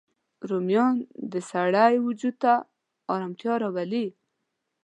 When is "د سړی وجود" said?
1.31-2.35